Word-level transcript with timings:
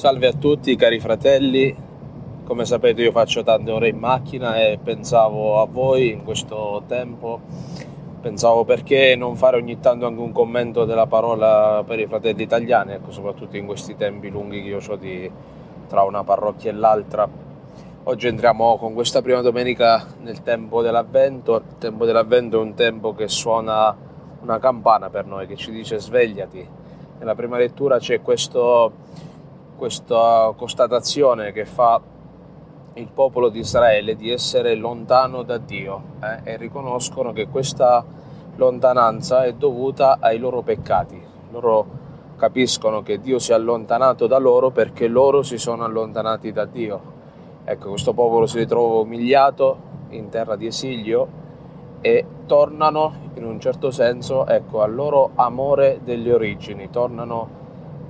Salve 0.00 0.28
a 0.28 0.32
tutti 0.32 0.74
cari 0.76 0.98
fratelli, 0.98 1.76
come 2.44 2.64
sapete 2.64 3.02
io 3.02 3.10
faccio 3.10 3.42
tante 3.42 3.70
ore 3.70 3.88
in 3.88 3.98
macchina 3.98 4.56
e 4.56 4.78
pensavo 4.82 5.60
a 5.60 5.66
voi 5.66 6.10
in 6.10 6.24
questo 6.24 6.84
tempo, 6.86 7.38
pensavo 8.22 8.64
perché 8.64 9.14
non 9.14 9.36
fare 9.36 9.58
ogni 9.58 9.78
tanto 9.78 10.06
anche 10.06 10.22
un 10.22 10.32
commento 10.32 10.86
della 10.86 11.04
parola 11.04 11.84
per 11.86 12.00
i 12.00 12.06
fratelli 12.06 12.42
italiani, 12.42 12.92
ecco, 12.92 13.10
soprattutto 13.10 13.58
in 13.58 13.66
questi 13.66 13.94
tempi 13.94 14.30
lunghi 14.30 14.62
che 14.62 14.68
io 14.68 14.78
ho 14.88 14.96
di, 14.96 15.30
tra 15.86 16.00
una 16.04 16.24
parrocchia 16.24 16.70
e 16.70 16.74
l'altra. 16.74 17.28
Oggi 18.04 18.26
entriamo 18.26 18.78
con 18.78 18.94
questa 18.94 19.20
prima 19.20 19.42
domenica 19.42 20.06
nel 20.22 20.40
tempo 20.40 20.80
dell'avvento, 20.80 21.56
il 21.56 21.76
tempo 21.76 22.06
dell'avvento 22.06 22.58
è 22.58 22.62
un 22.62 22.72
tempo 22.72 23.14
che 23.14 23.28
suona 23.28 23.94
una 24.40 24.58
campana 24.58 25.10
per 25.10 25.26
noi, 25.26 25.46
che 25.46 25.56
ci 25.56 25.70
dice 25.70 25.98
svegliati. 25.98 26.66
Nella 27.18 27.34
prima 27.34 27.58
lettura 27.58 27.98
c'è 27.98 28.22
questo 28.22 29.28
questa 29.80 30.52
constatazione 30.58 31.52
che 31.52 31.64
fa 31.64 31.98
il 32.92 33.08
popolo 33.14 33.48
di 33.48 33.60
Israele 33.60 34.14
di 34.14 34.30
essere 34.30 34.74
lontano 34.74 35.42
da 35.42 35.56
Dio 35.56 36.02
eh, 36.22 36.50
e 36.52 36.56
riconoscono 36.58 37.32
che 37.32 37.48
questa 37.48 38.04
lontananza 38.56 39.44
è 39.44 39.54
dovuta 39.54 40.18
ai 40.20 40.36
loro 40.36 40.60
peccati. 40.60 41.18
Loro 41.50 41.86
capiscono 42.36 43.00
che 43.00 43.20
Dio 43.20 43.38
si 43.38 43.52
è 43.52 43.54
allontanato 43.54 44.26
da 44.26 44.36
loro 44.36 44.68
perché 44.68 45.08
loro 45.08 45.42
si 45.42 45.56
sono 45.56 45.82
allontanati 45.82 46.52
da 46.52 46.66
Dio. 46.66 47.00
Ecco, 47.64 47.88
questo 47.88 48.12
popolo 48.12 48.44
si 48.44 48.58
ritrova 48.58 49.00
umiliato 49.00 49.78
in 50.10 50.28
terra 50.28 50.56
di 50.56 50.66
esilio 50.66 51.26
e 52.02 52.26
tornano 52.44 53.14
in 53.32 53.46
un 53.46 53.58
certo 53.58 53.90
senso 53.90 54.46
ecco, 54.46 54.82
al 54.82 54.94
loro 54.94 55.30
amore 55.36 56.00
delle 56.04 56.34
origini, 56.34 56.90
tornano 56.90 57.48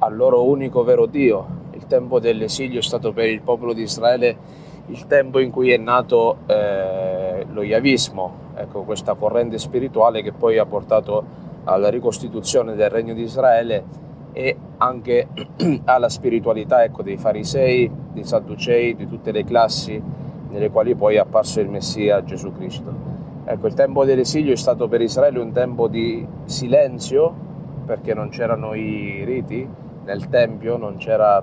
al 0.01 0.17
loro 0.17 0.43
unico 0.43 0.83
vero 0.83 1.07
Dio, 1.07 1.59
tempo 1.91 2.21
dell'esilio 2.21 2.79
è 2.79 2.83
stato 2.83 3.13
per 3.13 3.29
il 3.29 3.43
popolo 3.43 3.73
di 3.73 3.83
Israele 3.83 4.37
il 4.87 5.07
tempo 5.09 5.41
in 5.41 5.51
cui 5.51 5.73
è 5.73 5.77
nato 5.77 6.39
eh, 6.47 7.45
lo 7.51 7.63
Yavismo, 7.63 8.33
ecco, 8.55 8.83
questa 8.83 9.15
corrente 9.15 9.59
spirituale 9.59 10.23
che 10.23 10.33
poi 10.33 10.59
ha 10.59 10.67
portato 10.67 11.49
alla 11.65 11.89
ricostituzione 11.89 12.75
del 12.75 12.91
regno 12.91 13.13
di 13.13 13.23
Israele 13.23 13.85
e 14.33 14.57
anche 14.79 15.29
alla 15.85 16.09
spiritualità 16.09 16.85
ecco, 16.85 17.03
dei 17.03 17.17
farisei, 17.17 17.91
dei 18.13 18.25
sadducei, 18.25 18.95
di 18.95 19.09
tutte 19.09 19.33
le 19.33 19.45
classi 19.45 20.01
nelle 20.49 20.71
quali 20.71 20.95
poi 20.95 21.17
è 21.17 21.19
apparso 21.19 21.61
il 21.61 21.69
Messia 21.69 22.23
Gesù 22.25 22.53
Cristo. 22.53 23.09
Ecco, 23.45 23.67
il 23.67 23.75
tempo 23.75 24.05
dell'esilio 24.05 24.53
è 24.53 24.57
stato 24.57 24.89
per 24.89 25.01
Israele 25.01 25.39
un 25.41 25.53
tempo 25.53 25.89
di 25.89 26.27
silenzio 26.45 27.49
perché 27.85 28.15
non 28.15 28.29
c'erano 28.29 28.75
i 28.75 29.25
riti 29.25 29.67
nel 30.05 30.29
Tempio, 30.29 30.77
non 30.77 30.97
c'era 30.97 31.43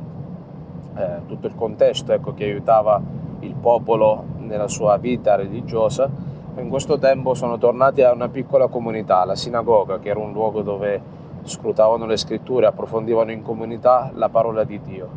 eh, 0.98 1.26
tutto 1.28 1.48
il 1.48 1.56
contesto 1.56 2.12
ecco, 2.12 2.34
che 2.34 2.46
aiutava 2.46 3.02
il 3.42 3.54
popolo 3.54 4.24
nella 4.40 4.68
sua 4.68 4.98
vita 4.98 5.36
religiosa. 5.36 6.10
In 6.58 6.70
questo 6.70 6.98
tempo 6.98 7.36
sono 7.36 7.58
tornati 7.58 8.02
a 8.02 8.12
una 8.12 8.30
piccola 8.30 8.68
comunità, 8.68 9.24
la 9.26 9.36
sinagoga, 9.36 10.00
che 10.00 10.10
era 10.10 10.20
un 10.20 10.32
luogo 10.32 10.64
dove 10.64 11.00
scrutavano 11.44 12.06
le 12.06 12.18
scritture, 12.18 12.66
approfondivano 12.66 13.32
in 13.32 13.44
comunità 13.44 14.12
la 14.16 14.30
parola 14.30 14.64
di 14.64 14.82
Dio. 14.82 15.10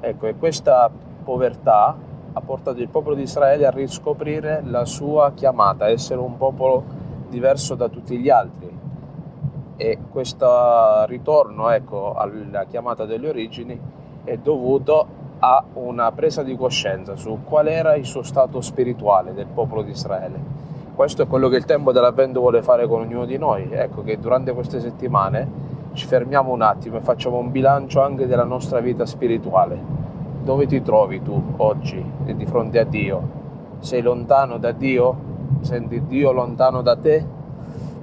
Ecco, 0.00 0.26
e 0.26 0.36
questa 0.36 0.90
povertà 1.22 1.96
ha 2.32 2.40
portato 2.40 2.80
il 2.80 2.88
popolo 2.88 3.14
di 3.14 3.22
Israele 3.22 3.66
a 3.66 3.70
riscoprire 3.70 4.62
la 4.64 4.84
sua 4.84 5.32
chiamata, 5.32 5.84
a 5.84 5.90
essere 5.90 6.20
un 6.20 6.36
popolo 6.36 6.84
diverso 7.28 7.74
da 7.74 7.88
tutti 7.88 8.18
gli 8.18 8.28
altri. 8.28 8.76
E 9.76 9.98
questo 10.10 11.04
ritorno 11.06 11.70
ecco, 11.70 12.14
alla 12.14 12.64
chiamata 12.64 13.04
delle 13.04 13.28
origini 13.28 13.80
è 14.24 14.36
dovuto 14.36 15.06
ha 15.40 15.64
una 15.74 16.10
presa 16.12 16.42
di 16.42 16.56
coscienza 16.56 17.16
su 17.16 17.40
qual 17.44 17.68
era 17.68 17.94
il 17.94 18.04
suo 18.04 18.22
stato 18.22 18.60
spirituale 18.60 19.34
del 19.34 19.46
popolo 19.46 19.82
di 19.82 19.90
Israele. 19.90 20.66
Questo 20.94 21.22
è 21.22 21.26
quello 21.28 21.48
che 21.48 21.56
il 21.56 21.64
tempo 21.64 21.92
dell'avvento 21.92 22.40
vuole 22.40 22.60
fare 22.60 22.88
con 22.88 23.02
ognuno 23.02 23.24
di 23.24 23.38
noi. 23.38 23.68
Ecco 23.70 24.02
che 24.02 24.18
durante 24.18 24.52
queste 24.52 24.80
settimane 24.80 25.48
ci 25.92 26.06
fermiamo 26.06 26.52
un 26.52 26.62
attimo 26.62 26.96
e 26.96 27.00
facciamo 27.00 27.36
un 27.36 27.52
bilancio 27.52 28.00
anche 28.00 28.26
della 28.26 28.44
nostra 28.44 28.80
vita 28.80 29.06
spirituale. 29.06 29.80
Dove 30.42 30.66
ti 30.66 30.82
trovi 30.82 31.22
tu 31.22 31.40
oggi 31.58 32.04
di 32.24 32.46
fronte 32.46 32.80
a 32.80 32.84
Dio? 32.84 33.36
Sei 33.78 34.02
lontano 34.02 34.58
da 34.58 34.72
Dio? 34.72 35.26
Senti 35.60 36.04
Dio 36.06 36.32
lontano 36.32 36.82
da 36.82 36.96
te? 36.96 37.24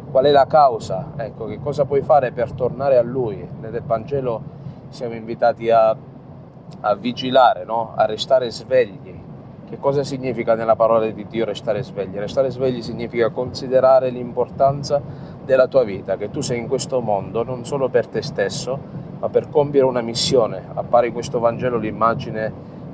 Qual 0.09 0.23
è 0.23 0.31
la 0.31 0.45
causa? 0.45 1.11
Ecco, 1.17 1.47
che 1.47 1.59
cosa 1.59 1.83
puoi 1.83 2.01
fare 2.01 2.31
per 2.31 2.53
tornare 2.53 2.97
a 2.97 3.01
Lui? 3.01 3.45
Nel 3.59 3.81
Vangelo 3.85 4.41
siamo 4.87 5.15
invitati 5.15 5.69
a 5.69 5.95
a 6.81 6.95
vigilare, 6.95 7.63
no? 7.65 7.93
a 7.95 8.05
restare 8.05 8.49
svegli. 8.51 9.23
Che 9.67 9.77
cosa 9.79 10.03
significa 10.03 10.53
nella 10.53 10.75
parola 10.75 11.09
di 11.09 11.25
Dio 11.27 11.45
restare 11.45 11.81
svegli? 11.81 12.15
Restare 12.17 12.51
svegli 12.51 12.81
significa 12.81 13.29
considerare 13.29 14.09
l'importanza 14.09 15.01
della 15.43 15.67
tua 15.67 15.83
vita, 15.83 16.17
che 16.17 16.29
tu 16.29 16.41
sei 16.41 16.59
in 16.59 16.67
questo 16.67 17.01
mondo 17.01 17.43
non 17.43 17.65
solo 17.65 17.89
per 17.89 18.07
te 18.07 18.21
stesso, 18.21 18.77
ma 19.19 19.29
per 19.29 19.49
compiere 19.49 19.87
una 19.87 20.01
missione. 20.01 20.63
Appare 20.73 21.07
in 21.07 21.13
questo 21.13 21.39
Vangelo 21.39 21.77
l'immagine 21.77 22.51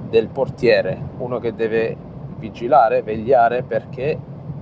del 0.09 0.27
portiere, 0.27 1.09
uno 1.17 1.39
che 1.39 1.53
deve 1.53 1.95
vigilare, 2.37 3.01
vegliare 3.01 3.63
perché 3.63 4.17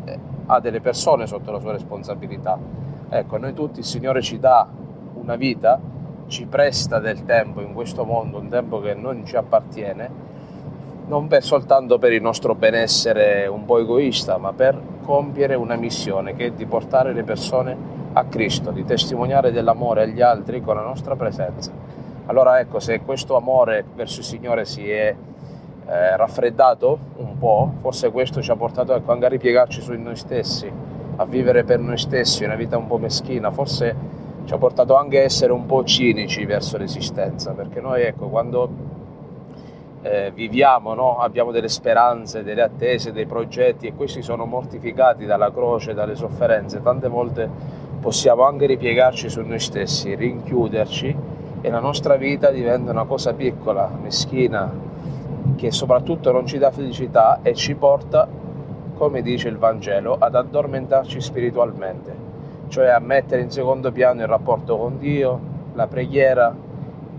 eh, 0.06 0.20
ha 0.48 0.60
delle 0.60 0.82
persone 0.82 1.28
sotto 1.28 1.52
la 1.52 1.60
sua 1.60 1.72
responsabilità. 1.72 2.58
Ecco, 3.10 3.38
noi 3.38 3.54
tutti 3.54 3.80
il 3.80 3.86
Signore 3.86 4.22
ci 4.22 4.40
dà 4.40 4.68
una 5.14 5.36
vita 5.36 5.80
ci 6.30 6.46
presta 6.46 7.00
del 7.00 7.26
tempo 7.26 7.60
in 7.60 7.74
questo 7.74 8.06
mondo, 8.06 8.38
un 8.38 8.48
tempo 8.48 8.80
che 8.80 8.94
non 8.94 9.26
ci 9.26 9.36
appartiene, 9.36 10.28
non 11.08 11.28
per, 11.28 11.44
soltanto 11.44 11.98
per 11.98 12.14
il 12.14 12.22
nostro 12.22 12.56
benessere 12.56 13.48
un 13.48 13.66
po' 13.66 13.80
egoista, 13.80 14.38
ma 14.38 14.54
per 14.54 14.80
compiere 15.04 15.56
una 15.56 15.76
missione 15.76 16.36
che 16.36 16.46
è 16.46 16.52
di 16.52 16.66
portare 16.66 17.14
le 17.14 17.24
persone 17.24 17.76
a 18.14 18.26
Cristo, 18.26 18.72
di 18.72 18.86
testimoniare 18.86 19.52
dell'amore 19.52 20.04
agli 20.04 20.22
altri 20.22 20.62
con 20.62 20.76
la 20.76 20.84
nostra 20.84 21.16
presenza. 21.16 21.72
Allora 22.28 22.60
ecco, 22.60 22.80
se 22.80 23.02
questo 23.02 23.36
amore 23.36 23.84
verso 23.96 24.20
il 24.20 24.26
Signore 24.26 24.66
si 24.66 24.88
è 24.90 25.16
eh, 25.88 26.16
raffreddato 26.16 27.00
un 27.18 27.40
po', 27.40 27.74
forse 27.82 28.12
questo 28.12 28.42
ci 28.42 28.52
ha 28.52 28.56
portato 28.56 28.94
ecco, 28.94 29.12
anche 29.12 29.26
a 29.26 29.30
ripiegarci 29.30 29.82
su 29.82 29.94
noi 29.94 30.16
stessi, 30.16 30.72
a 31.16 31.26
vivere 31.26 31.64
per 31.64 31.80
noi 31.80 31.98
stessi 31.98 32.44
una 32.44 32.54
vita 32.54 32.78
un 32.78 32.86
po' 32.86 33.00
meschina, 33.00 33.50
forse 33.50 34.19
ci 34.50 34.56
ha 34.56 34.58
portato 34.58 34.96
anche 34.96 35.20
a 35.20 35.22
essere 35.22 35.52
un 35.52 35.68
po' 35.68 35.84
cinici 35.84 36.44
verso 36.44 36.78
l'esistenza, 36.78 37.52
perché 37.52 37.82
noi 37.82 38.02
ecco, 38.02 38.30
quando 38.30 38.68
eh, 40.02 40.32
viviamo, 40.34 40.96
no? 40.96 41.20
abbiamo 41.20 41.52
delle 41.52 41.68
speranze, 41.70 42.42
delle 42.42 42.64
attese, 42.64 43.12
dei 43.12 43.28
progetti 43.28 43.86
e 43.86 43.94
questi 43.94 44.24
sono 44.24 44.46
mortificati 44.46 45.28
dalla 45.28 45.52
croce, 45.52 45.94
dalle 45.94 46.16
sofferenze, 46.16 46.82
tante 46.82 47.08
volte 47.08 47.48
possiamo 48.02 48.42
anche 48.42 48.66
ripiegarci 48.66 49.30
su 49.30 49.42
noi 49.42 49.60
stessi, 49.60 50.16
rinchiuderci 50.16 51.16
e 51.62 51.70
la 51.70 51.80
nostra 51.80 52.16
vita 52.16 52.50
diventa 52.50 52.90
una 52.90 53.06
cosa 53.06 53.34
piccola, 53.34 53.88
meschina, 54.02 54.74
che 55.58 55.70
soprattutto 55.70 56.32
non 56.32 56.48
ci 56.48 56.58
dà 56.58 56.72
felicità 56.72 57.42
e 57.44 57.54
ci 57.54 57.76
porta, 57.76 58.28
come 58.98 59.22
dice 59.22 59.48
il 59.48 59.60
Vangelo, 59.60 60.18
ad 60.20 60.34
addormentarci 60.34 61.22
spiritualmente 61.22 62.29
cioè 62.70 62.88
a 62.88 63.00
mettere 63.00 63.42
in 63.42 63.52
secondo 63.52 63.92
piano 63.92 64.22
il 64.22 64.28
rapporto 64.28 64.78
con 64.78 64.98
Dio, 65.00 65.40
la 65.74 65.88
preghiera, 65.88 66.56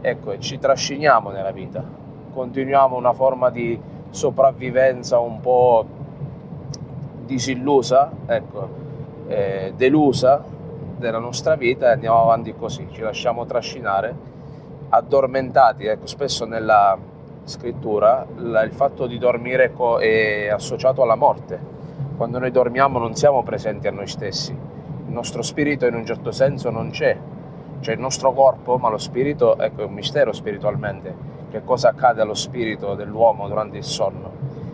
ecco, 0.01 0.39
ci 0.39 0.59
trasciniamo 0.59 1.31
nella 1.31 1.51
vita, 1.51 1.85
continuiamo 2.33 2.97
una 2.97 3.13
forma 3.13 3.51
di 3.51 3.79
sopravvivenza 4.11 5.19
un 5.19 5.41
po' 5.41 5.85
disillusa, 7.27 8.11
ecco, 8.27 8.69
eh, 9.27 9.73
delusa 9.77 10.43
della 10.97 11.19
nostra 11.19 11.57
vita 11.57 11.89
e 11.89 11.93
andiamo 11.93 12.23
avanti 12.23 12.55
così, 12.55 12.87
ci 12.91 13.01
lasciamo 13.01 13.45
trascinare, 13.45 14.15
addormentati, 14.89 15.87
ecco, 15.87 16.07
spesso 16.07 16.45
nella 16.45 16.97
scrittura 17.45 18.27
il 18.37 18.71
fatto 18.73 19.07
di 19.07 19.19
dormire 19.19 19.73
è 19.99 20.49
associato 20.49 21.03
alla 21.03 21.17
morte, 21.17 21.59
quando 22.17 22.39
noi 22.39 22.51
dormiamo 22.51 22.99
non 22.99 23.15
siamo 23.15 23.43
presenti 23.43 23.89
a 23.89 23.91
noi 23.91 24.07
stessi, 24.07 24.57
il 25.11 25.17
nostro 25.17 25.43
spirito 25.43 25.87
in 25.87 25.95
un 25.95 26.07
certo 26.07 26.31
senso 26.31 26.71
non 26.71 26.91
c'è, 26.91 27.19
c'è 27.81 27.93
il 27.93 27.99
nostro 27.99 28.33
corpo, 28.33 28.79
ma 28.79 28.89
lo 28.89 28.97
spirito 28.97 29.59
ecco, 29.59 29.83
è 29.83 29.85
un 29.85 29.93
mistero 29.93 30.33
spiritualmente. 30.33 31.29
Che 31.51 31.65
cosa 31.65 31.89
accade 31.89 32.21
allo 32.21 32.35
spirito 32.35 32.95
dell'uomo 32.95 33.49
durante 33.49 33.77
il 33.77 33.83
sonno? 33.83 34.31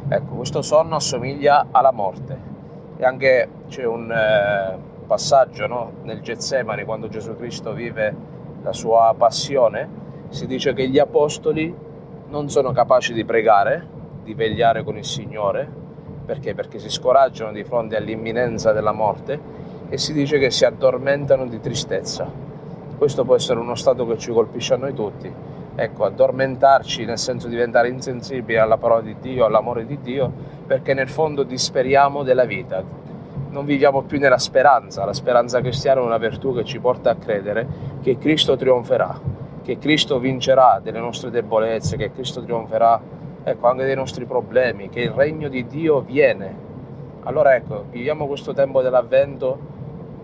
Ecco, 0.08 0.34
questo 0.34 0.60
sonno 0.60 0.96
assomiglia 0.96 1.68
alla 1.70 1.90
morte. 1.90 2.38
E 2.98 3.04
anche 3.04 3.48
c'è 3.68 3.86
un 3.86 4.12
eh, 4.12 4.78
passaggio 5.06 5.66
no? 5.66 5.92
nel 6.02 6.20
Getsemani, 6.20 6.84
quando 6.84 7.08
Gesù 7.08 7.34
Cristo 7.34 7.72
vive 7.72 8.14
la 8.62 8.74
sua 8.74 9.14
passione, 9.16 9.88
si 10.28 10.46
dice 10.46 10.74
che 10.74 10.86
gli 10.86 10.98
apostoli 10.98 11.74
non 12.28 12.50
sono 12.50 12.72
capaci 12.72 13.14
di 13.14 13.24
pregare, 13.24 13.86
di 14.22 14.34
vegliare 14.34 14.84
con 14.84 14.98
il 14.98 15.04
Signore, 15.04 15.66
perché? 16.26 16.54
Perché 16.54 16.78
si 16.78 16.90
scoraggiano 16.90 17.52
di 17.52 17.64
fronte 17.64 17.96
all'imminenza 17.96 18.72
della 18.72 18.92
morte 18.92 19.64
e 19.88 19.98
si 19.98 20.12
dice 20.12 20.38
che 20.38 20.50
si 20.50 20.64
addormentano 20.64 21.46
di 21.46 21.60
tristezza. 21.60 22.30
Questo 22.96 23.24
può 23.24 23.34
essere 23.34 23.60
uno 23.60 23.74
stato 23.74 24.06
che 24.06 24.18
ci 24.18 24.32
colpisce 24.32 24.74
a 24.74 24.78
noi 24.78 24.94
tutti, 24.94 25.32
ecco, 25.74 26.04
addormentarci 26.04 27.04
nel 27.04 27.18
senso 27.18 27.46
di 27.46 27.54
diventare 27.54 27.88
insensibili 27.88 28.58
alla 28.58 28.78
parola 28.78 29.02
di 29.02 29.16
Dio, 29.20 29.44
all'amore 29.44 29.84
di 29.86 29.98
Dio, 30.00 30.32
perché 30.66 30.94
nel 30.94 31.08
fondo 31.08 31.42
disperiamo 31.42 32.22
della 32.22 32.44
vita. 32.44 32.82
Non 33.50 33.64
viviamo 33.64 34.02
più 34.02 34.18
nella 34.18 34.38
speranza, 34.38 35.04
la 35.04 35.12
speranza 35.12 35.60
cristiana 35.60 36.00
è 36.00 36.04
una 36.04 36.18
virtù 36.18 36.54
che 36.54 36.64
ci 36.64 36.78
porta 36.78 37.10
a 37.10 37.16
credere 37.16 37.66
che 38.02 38.18
Cristo 38.18 38.56
trionferà, 38.56 39.18
che 39.62 39.78
Cristo 39.78 40.18
vincerà 40.18 40.80
delle 40.82 40.98
nostre 40.98 41.30
debolezze, 41.30 41.96
che 41.96 42.10
Cristo 42.12 42.42
trionferà 42.42 43.00
ecco, 43.42 43.66
anche 43.68 43.84
dei 43.84 43.94
nostri 43.94 44.24
problemi, 44.24 44.88
che 44.88 45.00
il 45.00 45.10
regno 45.10 45.48
di 45.48 45.66
Dio 45.66 46.00
viene. 46.00 46.64
Allora 47.22 47.54
ecco, 47.54 47.84
viviamo 47.90 48.26
questo 48.26 48.52
tempo 48.52 48.82
dell'avvento 48.82 49.74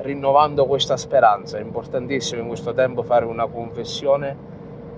rinnovando 0.02 0.66
questa 0.66 0.96
speranza. 0.96 1.58
È 1.58 1.60
importantissimo 1.60 2.42
in 2.42 2.48
questo 2.48 2.74
tempo 2.74 3.02
fare 3.02 3.24
una 3.24 3.46
confessione 3.46 4.50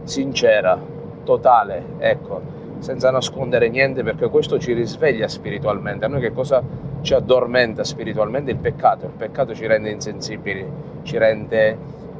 sincera, 0.02 0.78
totale, 1.24 1.82
ecco, 1.98 2.40
senza 2.78 3.10
nascondere 3.10 3.68
niente 3.68 4.02
perché 4.02 4.28
questo 4.28 4.58
ci 4.58 4.72
risveglia 4.72 5.28
spiritualmente. 5.28 6.04
A 6.04 6.08
noi 6.08 6.20
che 6.20 6.32
cosa 6.32 6.62
ci 7.00 7.14
addormenta 7.14 7.84
spiritualmente? 7.84 8.50
Il 8.50 8.58
peccato. 8.58 9.06
Il 9.06 9.12
peccato 9.12 9.54
ci 9.54 9.66
rende 9.66 9.90
insensibili, 9.90 10.66
ci 11.02 11.16
rende 11.16 11.76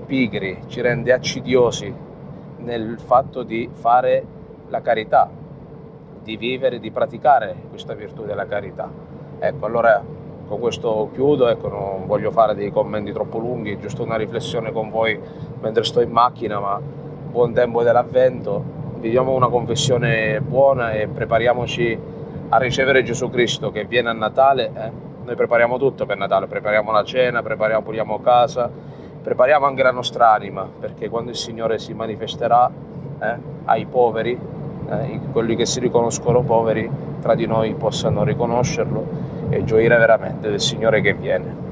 pigri, 0.07 0.63
ci 0.69 0.81
rende 0.81 1.13
accidiosi 1.13 1.93
nel 2.59 2.99
fatto 2.99 3.43
di 3.43 3.69
fare 3.73 4.25
la 4.69 4.81
carità, 4.81 5.29
di 6.23 6.37
vivere, 6.37 6.81
di 6.81 6.91
praticare 6.91 7.55
questa 7.69 7.95
virtù 7.95 8.25
della 8.25 8.47
carità. 8.47 8.91
Ecco, 9.39 9.67
allora 9.67 10.03
con 10.47 10.61
questo 10.61 11.11
chiudo, 11.13 11.49
ecco, 11.49 11.69
non 11.69 12.07
voglio 12.07 12.31
fare 12.31 12.55
dei 12.55 12.71
commenti 12.71 13.13
troppo 13.13 13.39
lunghi, 13.39 13.79
giusto 13.79 14.03
una 14.03 14.17
riflessione 14.17 14.73
con 14.73 14.91
voi 14.91 15.19
mentre 15.61 15.85
sto 15.85 16.01
in 16.01 16.11
macchina, 16.11 16.61
ma 16.61 16.81
buon 17.31 17.53
tempo 17.53 17.83
dell'avvento, 17.83 18.63
viviamo 18.99 19.33
una 19.33 19.49
confessione 19.49 20.41
buona 20.41 20.93
e 20.93 21.09
prepariamoci 21.09 21.99
a 22.51 22.59
ricevere 22.59 23.03
Gesù 23.03 23.31
Cristo 23.31 23.71
che 23.71 23.85
viene 23.85 24.11
a 24.11 24.13
Natale. 24.13 24.71
Eh? 24.75 24.91
Noi 25.25 25.35
prepariamo 25.35 25.79
tutto 25.79 26.07
per 26.07 26.17
Natale, 26.19 26.47
prepariamo 26.47 26.93
la 26.93 27.03
cena, 27.03 27.43
prepariamo, 27.43 27.83
puliamo 27.83 28.21
casa, 28.21 28.71
prepariamo 29.23 29.65
anche 29.65 29.83
la 29.83 29.91
nostra 29.91 30.33
anima, 30.33 30.69
perché 30.79 31.09
quando 31.09 31.31
il 31.31 31.37
Signore 31.37 31.79
si 31.79 31.95
manifesterà 31.95 32.71
eh, 33.21 33.37
ai 33.65 33.87
poveri, 33.87 34.39
eh, 34.91 35.21
quelli 35.33 35.57
che 35.57 35.65
si 35.65 35.81
riconoscono 35.81 36.43
poveri, 36.43 36.91
tra 37.23 37.35
di 37.35 37.47
noi 37.47 37.73
possano 37.75 38.23
riconoscerlo 38.23 39.34
e 39.51 39.65
gioire 39.65 39.97
veramente 39.97 40.51
del 40.51 40.61
Signore 40.61 41.01
che 41.01 41.15
viene. 41.15 41.64